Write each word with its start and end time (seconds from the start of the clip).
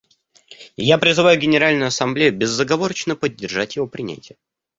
Я 0.83 0.97
призываю 0.97 1.39
Генеральную 1.39 1.85
Ассамблею 1.89 2.35
безоговорочно 2.35 3.15
поддержать 3.15 3.75
его 3.75 3.85
принятие. 3.85 4.35